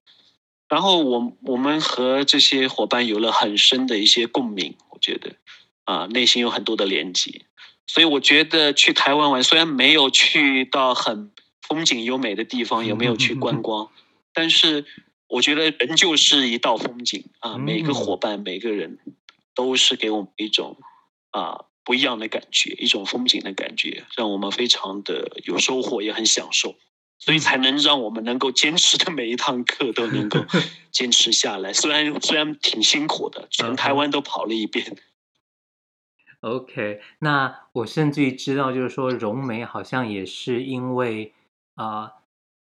[0.69, 5.37] 然后我我们和这些伙伴有了很深的一些共鸣，我觉得
[5.85, 7.43] 啊，内心有很多的连接。
[7.87, 13.91] 所以我觉得去台湾玩，虽然没有去到很风景优美的地方，也没有去观 光，
[14.33, 14.87] 但是
[15.29, 17.59] 我觉得人就是一道风景啊。
[17.59, 18.99] 每个伙伴，每个人
[19.55, 20.79] 都是给我们一种。
[21.31, 26.77] 啊不一样的感觉，一种风景的感觉，让我们非常的有收获，也很享受，
[27.19, 30.45] 所以才能让我们能够坚持的每一堂课都能够
[30.91, 31.73] 坚持下来。
[31.75, 34.97] 虽然虽然挺辛苦的，全台湾都跑了一遍。
[36.41, 41.33] OK，那我甚至于知道，就是说荣梅好像也是因为
[41.75, 42.13] 啊、呃、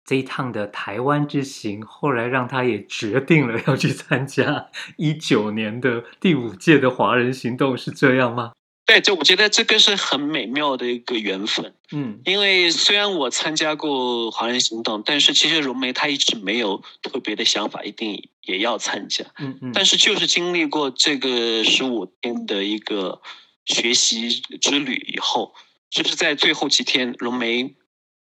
[0.03, 8.53] 这一趟的台湾之行，后来让他也决定了要去参加一九年的第五届的华人行动，是这样吗？
[8.87, 11.75] 对，就我觉得这个是很美妙的一个缘分。
[11.91, 19.23] 嗯，因为虽然我参加过华人行动，但是其实荣梅她一直没有特别的想法，一定也要参加。
[19.37, 23.21] 嗯嗯，但是就是经历过这个十五天的一个。
[23.69, 24.29] 学习
[24.61, 25.53] 之旅以后，
[25.89, 27.75] 就是在最后几天，荣梅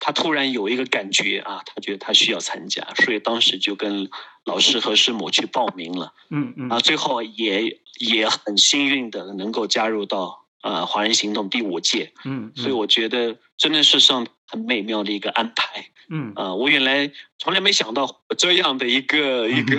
[0.00, 4.10] 她突然有一个感觉啊，她觉得她需要参加，所以当时就跟
[4.44, 6.12] 老师和师母去报名了。
[6.30, 12.12] 嗯嗯，啊，最后也也很幸运的能够加入到啊华人行动第五届。
[12.24, 15.86] 嗯，所以我觉得真的是上很美妙的一个安排。
[16.08, 19.76] 嗯啊，我原来从来没想到这样的一个 一个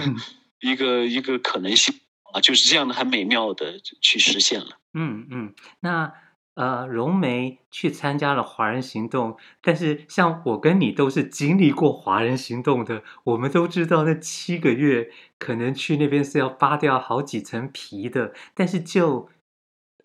[0.62, 1.94] 一个一个可能性
[2.32, 4.78] 啊，就是这样的很美妙的去实现了。
[4.94, 6.14] 嗯嗯，那
[6.54, 19.30] 呃，荣梅去参加了华人行动，但是像我跟你都是经历过华人行动的，我们都知道那七个月可能去那边是要扒掉好几层皮的，但是就。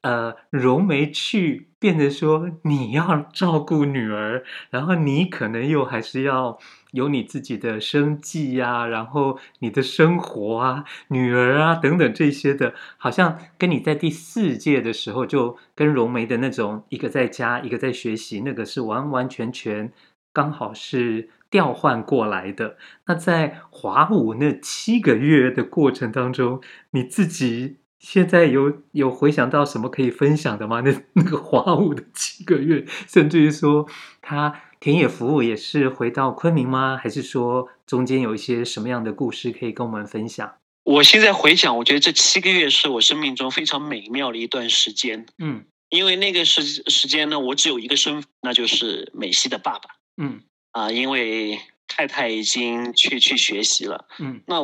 [0.02, 6.58] 呃，荣梅去，变成说你要照顾女儿，然后你可能又还是要
[6.92, 19.92] 有你自己的生计呀，然后你的生活啊，女儿啊等等这些的，好像跟你在第四届的时候就跟荣梅的那种一个在家，一个在学习，那个是完完全全
[20.32, 22.76] 刚好是调换过来的。
[23.06, 27.78] 那在华五那七个月的过程当中，你自己。
[27.98, 30.80] 现在有有回想到什么可以分享的吗？
[30.86, 33.86] 那那个华五的七个月，甚至于说
[34.20, 36.96] 他田野服务也是回到昆明吗？
[37.02, 40.54] 还是说中间有一些什么样的故事可以跟我们分享？
[40.84, 45.26] 我现在回想，我觉得这七个月是我生命中非常美妙的一段时间。
[45.38, 49.90] 嗯，因为那个时时间呢，我只有一个身份，那就是美西的爸爸。
[50.16, 51.58] 嗯啊，因为。
[51.88, 54.60] 太太已经去去学习了，嗯，那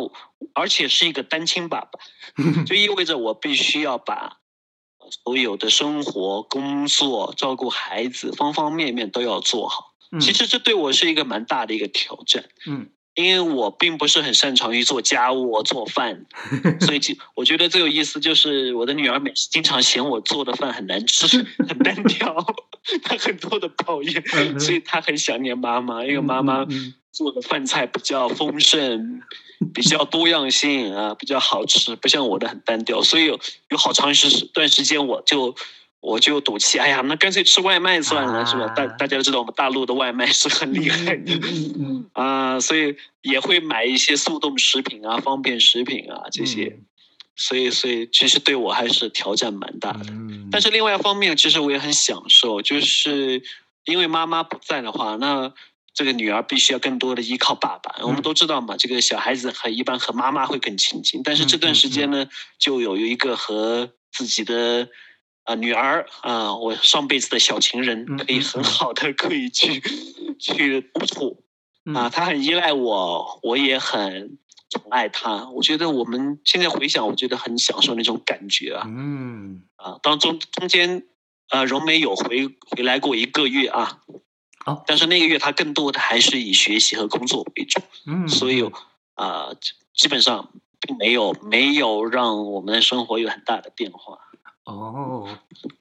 [0.55, 2.01] 而且是一个单亲爸爸，
[2.67, 4.39] 就意味着我必须要把
[5.25, 9.95] 所有的生活、工作、照顾孩子方方面面都要做好。
[10.11, 12.91] 嗯，其实这对我是一个蛮大的一个挑战，嗯。
[13.15, 16.25] 因为我并不是很擅长于做家务、做饭，
[16.81, 21.27] 所以就我觉得最有意思就是我的女儿每次经常嫌我做的饭很难吃、
[21.69, 22.35] 很单调，
[23.05, 26.67] 她很多的抱怨，所以她很想念妈妈，因为妈妈
[27.13, 29.21] 做的饭菜比较丰盛、
[29.75, 35.55] 比较多样性啊，比较好吃，不像我的很单调，所以有有好长时段时间我就。
[36.03, 38.67] 我就赌气，哎呀，那干脆吃外卖算了，啊、是吧？
[38.75, 46.85] 大大家都知道我们大陆的外卖是很厉害的，嗯嗯啊，所以也会买一些速冻食品啊、方便食品啊这些，嗯、
[47.37, 50.07] 所以所以其实对我还是挑战蛮大的。
[50.09, 53.41] 嗯、但是另外一方面，其实我也很享受，就是
[53.85, 55.55] 因为妈妈不在的话，那
[55.95, 57.95] 这个女儿必须要更多的依靠爸爸。
[58.01, 62.27] 嗯、我们都知道嘛，这个小孩子很一般和妈妈会更亲近，但是这段时间呢，
[62.59, 64.89] 就有有一个和自己的。
[65.45, 69.83] 啊，女儿啊，我上辈子的小情人，可以很好的可以去、
[70.21, 71.43] 嗯、去督促
[71.95, 74.39] 啊，她很依赖我，我也很
[74.71, 75.49] 宠爱她。
[75.51, 78.85] 我觉得我们现在回想，我觉得很享受那种感觉啊。
[78.87, 81.05] 嗯啊，当中中间
[81.49, 83.99] 啊，荣美有回回来过一个月啊，
[84.65, 88.63] 哦，但是那个月她更多的还是以学习和工作为主，嗯，所以
[89.15, 89.49] 啊，
[89.93, 90.51] 基本上
[90.81, 94.19] 并没有没有让我们的生活有很大的变化。
[94.65, 95.29] 哦，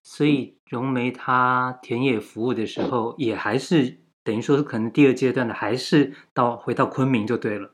[0.02, 7.72] 所以荣梅她田野服务的时候，也还是等于说是可能第二阶段的，还是到回到昆明就对了。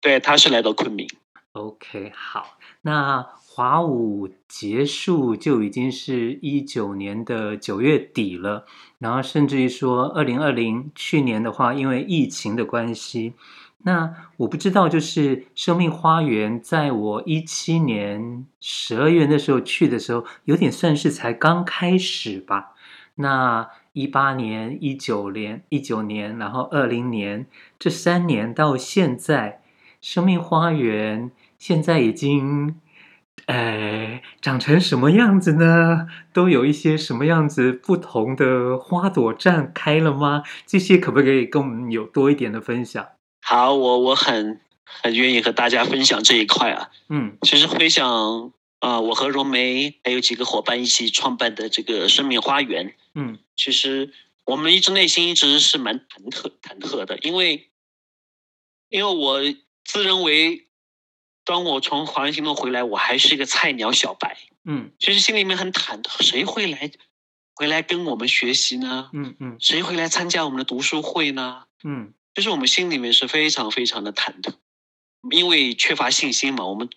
[0.00, 1.08] 对，他是来到昆明。
[1.52, 8.66] OK，好，那华五结束就已经是一九年的九月底了，
[8.98, 13.34] 然后甚至于说二零二零去年的话，因为疫情的关系。
[13.84, 22.74] 那我不知道，就是生命花园，在我一七年十二月那时候去的时候，有点算是才刚开始吧。
[23.14, 27.46] 那一八年、一九年、一九年，然后二零年
[27.78, 29.62] 这三年到现在，
[30.00, 32.76] 生命花园现在已经，
[33.46, 36.06] 哎，长成什么样子呢？
[36.32, 40.42] 都有一些什么样子不同的花朵绽开了吗？
[40.66, 43.06] 这些可不可以跟我们有多一点的分享？
[43.48, 46.90] 好，我我很很愿意和大家分享这一块啊。
[47.08, 54.12] 嗯，其实回想啊、呃，我和荣梅还有几个伙伴一起创办的这个生命花园，嗯，其实
[54.44, 57.70] 我们一直内心一直是蛮忐忑忐忑的，因为
[58.90, 59.40] 因为我
[59.82, 60.66] 自认为，
[61.46, 66.90] 当我从华人行动回来，我还是一个菜鸟小白，嗯，其实心里面很忐忑，谁会来
[67.54, 69.08] 回来跟我们学习呢？
[69.14, 71.64] 嗯嗯，谁会来参加我们的读书会呢？
[71.82, 74.54] 嗯，就是我们心里面是非常非常的忐忑，
[75.32, 76.88] 因为缺乏信心嘛，我们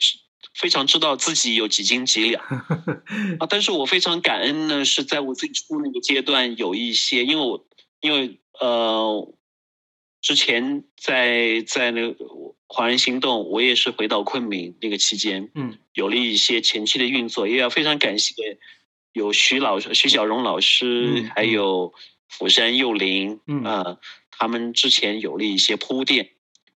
[0.53, 2.43] 非常知道自己有几斤几两
[3.41, 3.47] 啊。
[3.49, 7.65] 但是我非常感恩呢，是在我最初那个阶段有一些，因为我
[8.01, 9.33] 因为呃，
[10.21, 12.23] 之前在在那个
[12.67, 18.33] 华人行动，我也是回到昆明那个期间，嗯，有了一些前期的运作，也要非常感谢。
[19.13, 21.91] 有徐老师、徐小荣老师，嗯、还有
[22.29, 23.99] 釜山幼林，嗯啊、呃，
[24.31, 26.31] 他们之前有了一些铺垫，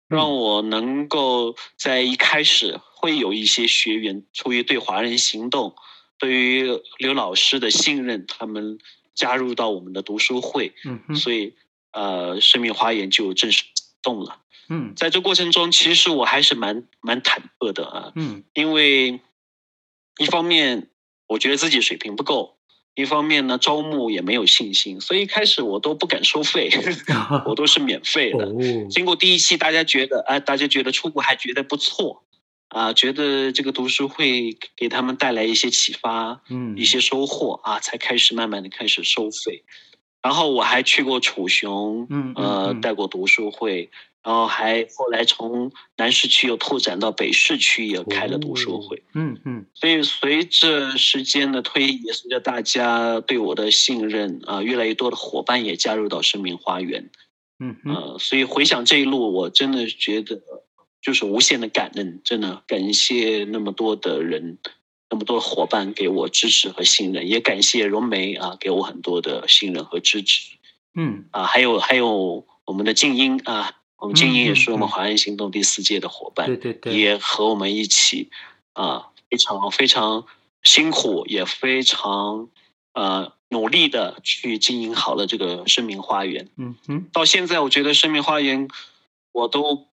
[0.07, 5.75] 让我能够在一开始会有一些学员出于对华人行动、
[6.19, 8.77] 对于刘老师的信任，他们
[9.13, 11.53] 加入到我们的读书会，嗯，所以
[11.91, 13.63] 呃，生命花园就正式
[14.01, 14.41] 动了。
[14.69, 19.19] 嗯，在这过程中，其实我还是蛮蛮忐忑的啊，嗯，因为
[20.19, 20.89] 一方面。
[21.27, 22.54] 我觉得自己水平不够，
[22.95, 26.69] 一方面呢，招募也没有信心，所以一开始我都不敢收费，
[27.45, 28.45] 我都是免费的。
[28.45, 28.55] 哦、
[28.89, 32.23] 经过第一期，大家觉得啊，大家觉得初步还觉得不错，
[32.69, 39.63] 啊，觉得这个读书会给他们带来一些启发，嗯，一些收获啊，才开始慢慢的开始收费。
[40.23, 43.91] 然后我还去过楚雄，嗯，呃，带过读书会。
[44.25, 49.03] 然后还后来从南市区又拓展到北市区，也开了读书会。
[49.13, 49.67] 嗯嗯。
[49.75, 57.11] 所以随着时间的推移，也随着大家对我的信任啊，越来越多的伙伴也加入到生命花园。
[57.59, 60.41] 嗯呃，所以回想这一路，我真的觉得
[61.03, 64.57] 就是无限的感恩，真的感谢那么多的人，
[65.11, 70.57] 那么多伙伴给我支持和信任，也感谢荣梅啊，给我很多的信任和支持。
[70.95, 73.83] 嗯啊，还有还有我们的静音啊。
[74.05, 78.29] 我们静音也是我们华人行动第四届的伙伴，对对对，也和我们一起
[78.73, 80.25] 啊，非常非常
[80.61, 82.49] 辛苦，也非常
[82.93, 86.49] 呃努力的去经营好了这个生命花园。
[86.57, 88.67] 嗯哼，到现在我觉得生命花园，
[89.31, 89.87] 我都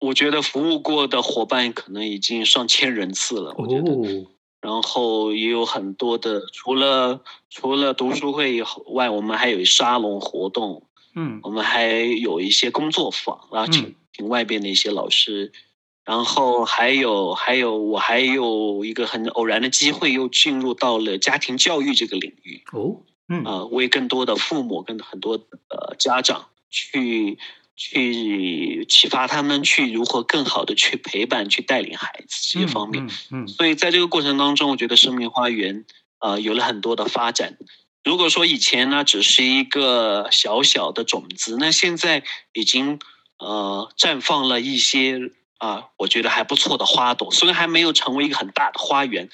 [0.00, 3.92] 我觉得服务过的伙伴可能已经上千人次了，我觉得。
[3.92, 4.26] 哦。
[4.60, 10.82] 然后也有很多的，除了除了读书会以外，我们还有沙龙活动。
[11.14, 15.58] 嗯，我们还有一些工作坊，然后请请外边的一些老师，嗯、
[16.04, 22.62] 然后还有还有我还有一个很偶然的机会，又进入到了家庭教育这个领域。
[22.72, 25.34] 哦，嗯，啊、呃，为更多的父母跟很多
[25.68, 27.38] 呃家长去
[27.76, 33.04] 去启发他们去如何更好的去陪伴、去带领孩子这些方面。
[33.04, 35.84] 嗯，嗯，嗯，所以在这个过程当中，我觉得生命花园
[36.18, 37.56] 啊、呃、有了很多的发展。
[38.04, 42.98] 如果说以前呢，只是一个小小的种子，那现在已经
[43.38, 47.32] 呃绽放了一些啊、呃，我觉得还不错的花朵。
[47.32, 49.30] 虽然还没有成为一个很大的花园，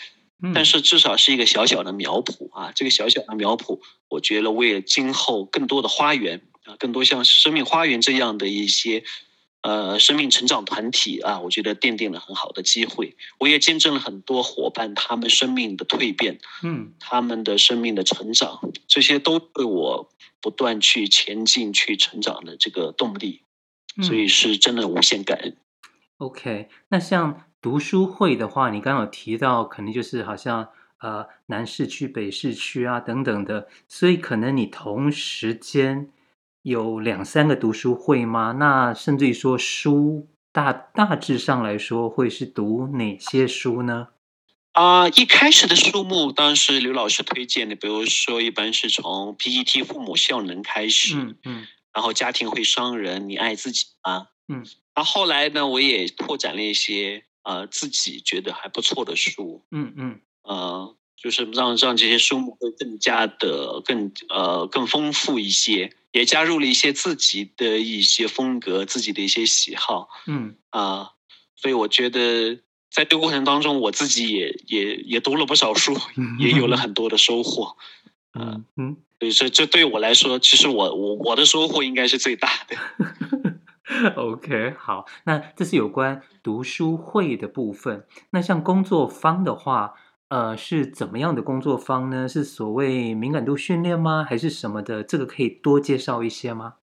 [0.54, 2.70] 但是至少是一个小小的苗圃啊。
[2.72, 9.02] 这个小小的苗圃，我觉得为了今后更多的花园啊，更多像生命花园这样的一些。
[9.62, 13.14] 呃，生命成长团体啊，我觉得奠定了很好的机会。
[13.38, 20.08] 我也见证了很多伙伴他们生命的蜕变，嗯，他们的生命的成长，这些都对我
[20.40, 23.42] 不断去前进、去成长的这个动力，
[24.02, 25.50] 所以是真的无限感恩。
[25.50, 25.56] 嗯、
[26.16, 30.70] OK，那像读书会的话，你刚刚有提到，可能就是好像
[31.00, 36.08] 呃南市区、北市区啊等等的，所以可能你同时间。
[36.62, 38.52] 有两三个读书会吗？
[38.58, 44.08] 那甚至于说书大大致上来说会是读哪些书呢？
[44.72, 54.28] 啊、呃，一开始的书目当时刘老师推荐的，比如说一般是从 PET 父母效能开始，嗯嗯，然后家庭会伤人，你爱自己吗？
[54.48, 54.64] 嗯，
[54.94, 60.96] 那后，后来呢，我也拓展了一些呃自己觉得还不错的书，嗯嗯，呃。
[61.22, 71.10] 就是让让这些书目会更加的更呃更丰富一些，也加入了一些自己的一些风格，自己的一些喜好，嗯啊、呃，
[71.56, 72.56] 所以我觉得
[72.90, 75.96] 在这个过程当中，我自己也也也读了不少书，
[76.38, 77.76] 也有了很多的收获，
[78.34, 84.14] 嗯、呃、嗯，所以这这对我来说，其实我我我的收获应该是最大的。
[84.16, 88.06] OK，好，那这是有关读书会的部分。
[88.30, 89.94] 那像工作方的话。
[90.30, 92.28] 呃，是怎么样的工作方呢？
[92.28, 94.24] 是所谓敏感度训练吗？
[94.26, 95.02] 还是什么的？
[95.02, 96.74] 这个可以多介绍一些吗？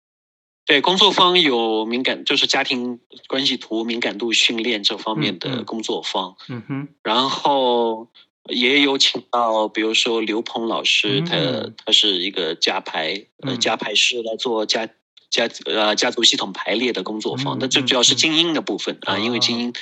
[0.65, 6.35] 对，工作方有敏感，就是家庭关系图敏感度训练这方面的工作方。
[6.49, 6.87] 嗯哼。
[7.01, 8.09] 然后
[8.49, 14.89] 也有请到，比如说刘鹏老师，嗯、他他是一个家排呃家排师来做家
[15.29, 19.73] 家呃家族系统排列的工作方，那这、嗯、主要是精英的部分、嗯、啊，因为精英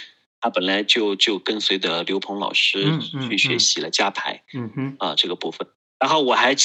[0.45, 5.67] 他本来就就跟随着刘鹏老师去学习了加排，嗯哼啊这个部分，
[5.99, 6.55] 然后我还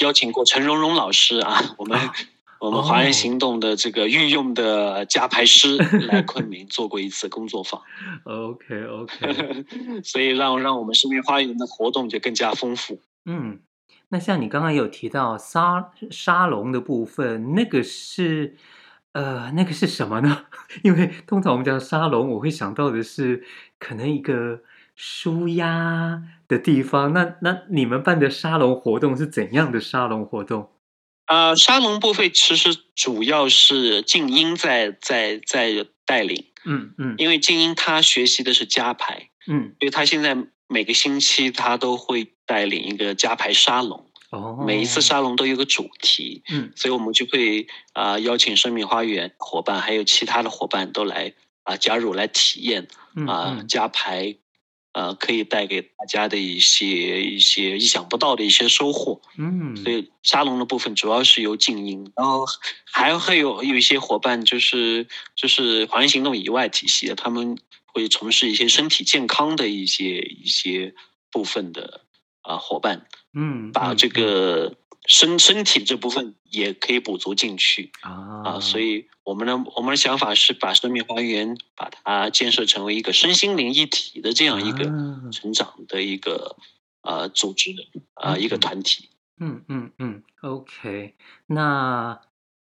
[0.00, 1.98] 邀请过陈蓉蓉老师啊，我们。
[1.98, 2.14] 啊
[2.60, 5.76] 我们华人行动的这个御用的加排师
[6.10, 7.80] 来昆明做过一次工作坊。
[8.26, 9.64] OK OK，
[10.02, 13.00] 所以让让我们生命花园的活动就更加丰富。
[13.26, 13.60] 嗯，
[14.08, 18.56] 那像你刚刚有提到沙沙龙的部分，那个是
[19.18, 20.44] 呃那个是什么呢？
[20.84, 23.44] 因为通常我们讲沙龙，我会想到的是
[23.80, 24.60] 可能一个
[24.94, 27.12] 舒压的地方。
[27.12, 30.70] 那那你们办的沙龙活动是怎样的沙龙活动？
[31.26, 40.36] 呃，沙龙部分其实主要是静音在在在带领，嗯嗯，因为静音他学习的是加牌，嗯，所以他现在
[40.68, 52.88] 每个星期他都会带领一个加牌沙龙，哦，每一次沙龙都有个主题，嗯，所以我们就会啊、呃、邀请生命花园伙伴还有其他的伙伴都来啊、呃、加入来体验
[53.26, 54.36] 啊、呃、家排。
[54.94, 59.20] 呃，可以带给大家的一些一些意想不到的一些收获。
[59.36, 62.44] 嗯，所以沙龙的部分主要是由静音，然后
[62.90, 65.06] 还会有有一些伙伴，就是
[65.36, 67.56] 就是华人行动以外体系的，他们
[67.86, 70.92] 会从事一些身体健康的一些一些
[71.30, 72.00] 部分的
[72.48, 73.06] 啊、呃、伙伴。
[73.32, 74.76] 嗯，把这个。
[75.06, 84.84] 身身体这部分也可以补足进去啊，啊，所以我们的我们的想法是把生命花园把它建设成为一个身心灵一体的这样一个
[85.32, 86.56] 成长的一个
[87.00, 89.08] 啊组织的啊一个团体。
[89.40, 91.14] 嗯嗯嗯，OK，
[91.46, 92.20] 那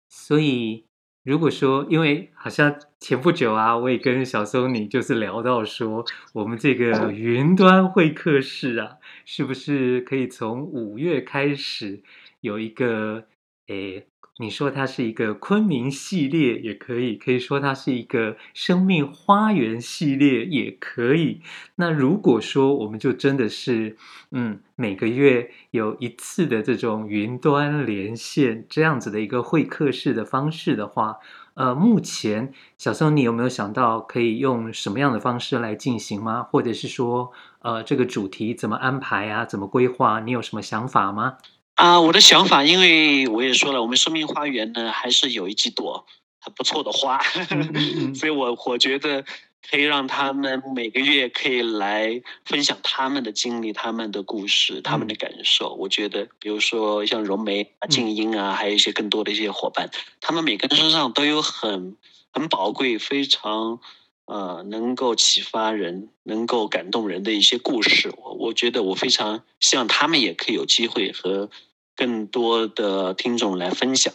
[0.09, 0.87] 所以
[1.25, 12.03] 如果说，因为好像前不久啊，我也跟小松你就是聊到说，我们这个云端会客室啊，是不是可以从五月开始？
[12.41, 13.25] 有一个，
[13.69, 14.05] 诶，
[14.39, 21.43] 你说它是一个昆明系列也可以，可以说它是一个生命花园系列也可以。
[21.77, 23.97] 那如果说我们就真的是，
[24.31, 31.19] 嗯，每个月有一次的这种云端连线这样子的一个会客室的方式的话，
[31.53, 36.43] 呃，目前小松你有没有想到可以用什么样的方式来进行吗？
[36.43, 37.31] 或者是说，
[37.61, 39.45] 呃，这个主题怎么安排啊？
[39.45, 40.21] 怎么规划？
[40.21, 41.37] 你有什么想法吗？
[41.83, 46.07] 啊，我的想法，因为我也说了，我们生命花园呢，还是有一几朵
[46.39, 47.21] 还不错的花，
[48.15, 49.25] 所以我我觉得
[49.69, 55.75] 可以让他们每个月可以来分享他们的经历、他们的故事、他们的感受。
[55.75, 61.97] 我觉得，比如说像荣梅啊、静音啊，还有一些更多的一些伙伴，他们每个人身上都有很
[62.33, 63.81] 很宝贵、非常
[64.27, 68.15] 呃能够启发人、能够感动人的一些故事。
[68.19, 71.51] 我我觉得我非常希望他们也可以有机会和。
[71.97, 74.13] 更多的听众来分享。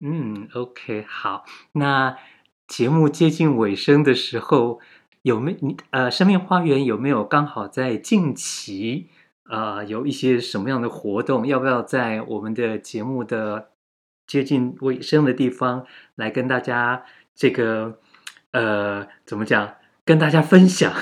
[0.00, 1.44] 嗯，OK，好。
[1.72, 2.16] 那
[2.66, 4.80] 节目接近尾声的时候，
[5.22, 9.08] 有没你呃，生命花园有没有刚好在近期
[9.48, 11.46] 呃有一些什么样的活动？
[11.46, 13.70] 要不要在我们的节目的
[14.26, 18.00] 接近尾声的地方来跟大家这个
[18.50, 19.74] 呃怎么讲？
[20.04, 20.92] 跟大家分享？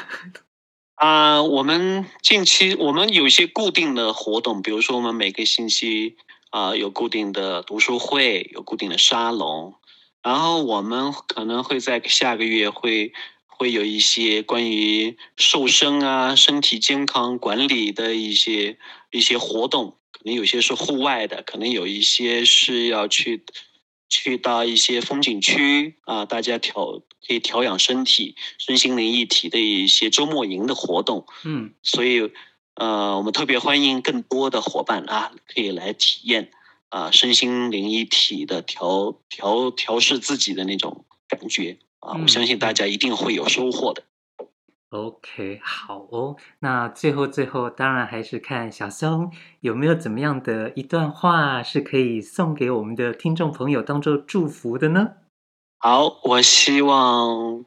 [1.00, 6.16] 啊、我们近期我们有一些固定的活动，比如说我们每个星期
[6.50, 9.76] 啊、有固定的读书会，有固定的沙龙，
[10.22, 13.14] 然后我们可能会在下个月会
[13.46, 18.76] 会有一些关于瘦身啊、身体健康管理的一些
[19.10, 23.42] 一些活动，可能有些是户外的，可能有一些是要去。
[24.10, 31.24] 去到一些风景区啊，大家调可以调养身体、身心灵一体的一些周末营的活动。
[31.44, 32.30] 嗯，所以
[32.74, 36.50] 呃，我们特别欢迎更多的伙伴啊，可以来体验
[36.88, 44.02] 啊，身心灵一体的调调调试自己的那种感觉啊，我相信大家一定会有收获的。
[44.90, 46.36] OK，好哦。
[46.58, 49.30] 那最后最后，当然还是看小松
[49.60, 55.12] 有没有怎么样的一段话是可以送给我们的听众朋友当做祝福的呢？
[55.78, 57.64] 好，我希望，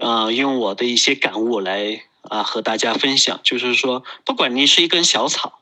[0.00, 5.60] 呃，用我的一些感悟来啊、和大家分享，就是说，不管你是一根小草，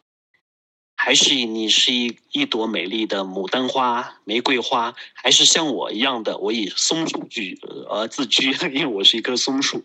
[0.97, 7.61] 还是你是一一朵美丽的牡丹花、玫瑰花，还是像我一样的，我以松鼠居
[7.91, 9.85] 呃自居， 因为我是一棵松树。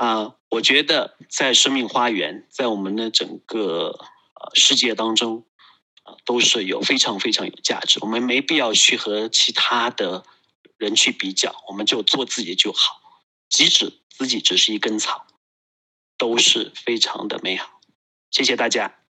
[0.00, 3.98] 啊、我觉得在生命花园，在我们的整个
[4.32, 5.44] 呃世界当中，
[6.04, 7.98] 啊、都是有非常非常有价值。
[8.00, 10.24] 我们没必要去和其他的
[10.78, 12.98] 人去比较，我们就做自己就好。
[13.50, 15.26] 即使自己只是一根草，
[16.16, 17.82] 都是非常的美好。
[18.30, 19.00] 谢谢大家。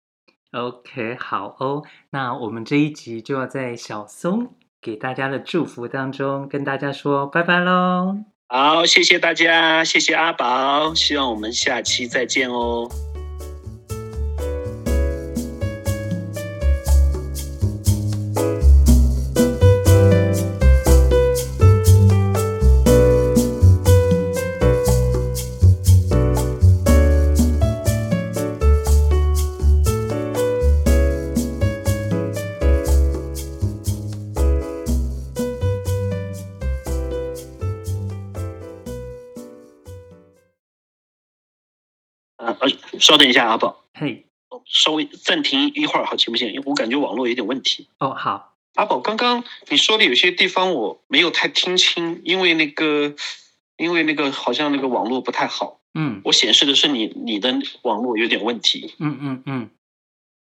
[0.51, 8.30] OK，好哦，那我们这一集就要在小松给大家的祝福当中跟大家说拜拜喽。
[8.53, 12.91] 好，谢谢大家，谢谢阿宝，希望我们下期再见哦。
[43.11, 43.85] 稍等一下，阿宝。
[43.93, 44.25] 嘿，
[44.67, 46.47] 稍微暂停一会儿，好，行不行？
[46.53, 47.89] 因为我感觉网络有点问题。
[47.99, 48.55] 哦，好。
[48.75, 53.13] 阿宝，刚刚你说的有些地方我没有太听清，因为那个，
[53.77, 55.81] 因为那个好像那个网络不太好。
[55.95, 56.21] 嗯。
[56.23, 57.53] 我显示的是你你的
[57.83, 58.95] 网络有点问题。
[59.01, 59.71] 嗯嗯嗯。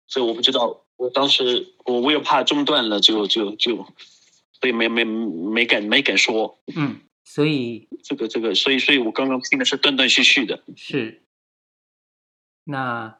[0.06, 3.74] 所以我不知道，我当时我我又怕中断了，就就就，
[4.52, 6.60] 所以没没没敢没敢说。
[6.76, 10.62] 嗯，所以这个这个，所以所以我刚刚听的是断断续续的。
[10.76, 11.21] 是。
[12.64, 13.18] 那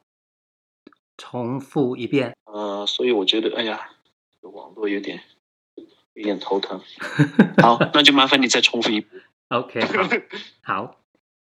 [1.16, 2.36] 重复一遍。
[2.44, 3.90] 呃，所以我觉得，哎呀，
[4.40, 5.20] 网络有点
[6.14, 6.80] 有点头疼。
[7.62, 9.22] 好，那就麻烦你再重复一遍。
[9.48, 10.08] OK，好。
[10.62, 11.01] 好